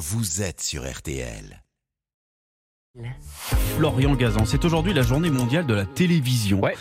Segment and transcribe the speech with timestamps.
[0.00, 1.62] vous êtes sur RTL.
[3.76, 6.60] Florian Gazan, c'est aujourd'hui la journée mondiale de la télévision.
[6.60, 6.74] Ouais.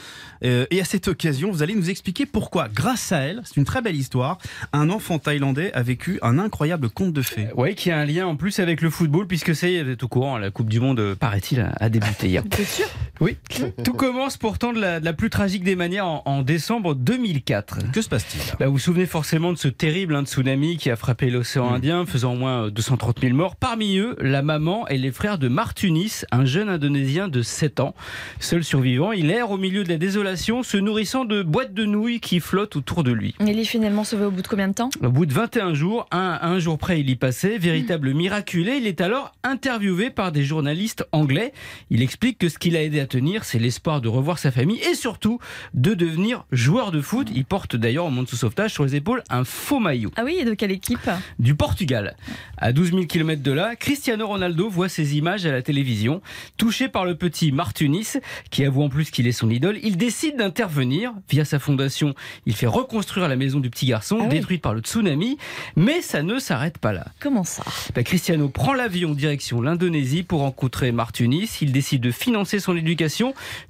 [0.45, 3.65] Euh, et à cette occasion, vous allez nous expliquer pourquoi, grâce à elle, c'est une
[3.65, 4.37] très belle histoire,
[4.71, 7.49] un enfant thaïlandais a vécu un incroyable conte de fées.
[7.57, 10.07] Oui, qui a un lien en plus avec le football, puisque c'est, vous êtes au
[10.07, 12.43] courant, la Coupe du Monde, euh, paraît-il, a- débuté hier.
[12.65, 12.87] Sûr?
[13.21, 13.35] Oui,
[13.83, 17.91] tout commence pourtant de la, de la plus tragique des manières en, en décembre 2004.
[17.91, 18.41] Que se passe-t-il?
[18.59, 22.05] Bah, vous vous souvenez forcément de ce terrible hein, tsunami qui a frappé l'océan Indien,
[22.05, 23.55] faisant au moins euh, 230 000 morts.
[23.57, 27.93] Parmi eux, la maman et les frères de Martunis, un jeune Indonésien de 7 ans.
[28.39, 32.21] Seul survivant, il erre au milieu de la désolation, se nourrissant de boîtes de nouilles
[32.21, 33.35] qui flottent autour de lui.
[33.45, 34.89] Il est finalement sauvé au bout de combien de temps?
[35.03, 38.77] Au bout de 21 jours, un, un jour près, il y passait, véritable miraculé.
[38.77, 41.51] Il est alors interviewé par des journalistes anglais.
[41.89, 44.79] Il explique que ce qui l'a aidé à tenir, c'est l'espoir de revoir sa famille
[44.89, 45.39] et surtout
[45.73, 47.27] de devenir joueur de foot.
[47.35, 50.37] Il porte d'ailleurs au monde sous sauvetage sur les épaules un faux maillot Ah oui,
[50.39, 51.09] et de quelle équipe
[51.39, 52.15] du Portugal.
[52.57, 56.21] À 12 000 km de là, Cristiano Ronaldo voit ces images à la télévision.
[56.57, 58.13] Touché par le petit Martunis,
[58.51, 61.13] qui avoue en plus qu'il est son idole, il décide d'intervenir.
[61.29, 62.13] Via sa fondation,
[62.45, 64.29] il fait reconstruire la maison du petit garçon, Ah oui.
[64.29, 65.37] détruite par le tsunami.
[65.75, 67.05] Mais ça ne s'arrête pas là.
[67.19, 67.63] Comment ça
[67.95, 71.49] Ben, Cristiano prend l'avion direction l'Indonésie pour rencontrer Martunis.
[71.61, 72.98] Il décide de financer son éducation,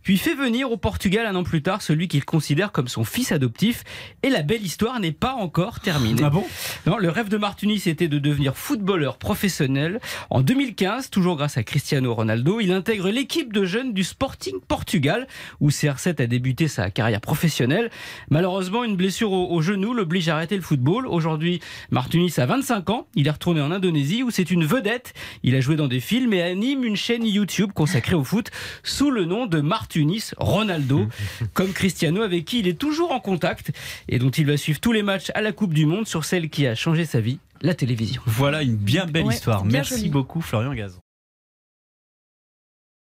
[0.03, 3.31] puis fait venir au Portugal un an plus tard celui qu'il considère comme son fils
[3.31, 3.83] adoptif.
[4.23, 6.21] Et la belle histoire n'est pas encore terminée.
[6.23, 6.45] Ah bon?
[6.85, 9.99] Non, le rêve de Martunis était de devenir footballeur professionnel.
[10.29, 15.27] En 2015, toujours grâce à Cristiano Ronaldo, il intègre l'équipe de jeunes du Sporting Portugal,
[15.59, 17.89] où CR7 a débuté sa carrière professionnelle.
[18.29, 21.07] Malheureusement, une blessure au, au genou l'oblige à arrêter le football.
[21.07, 21.59] Aujourd'hui,
[21.91, 23.07] Martunis a 25 ans.
[23.15, 25.13] Il est retourné en Indonésie, où c'est une vedette.
[25.43, 28.51] Il a joué dans des films et anime une chaîne YouTube consacrée au foot
[28.83, 31.07] sous le nom de Martunis Ronaldo,
[31.53, 33.71] comme Cristiano avec qui il est toujours en contact
[34.07, 36.49] et dont il va suivre tous les matchs à la Coupe du Monde sur celle
[36.49, 38.21] qui a changé sa vie, la télévision.
[38.25, 39.63] Voilà une bien belle Ouais, histoire.
[39.63, 40.99] bien Merci beaucoup Florian Gazan.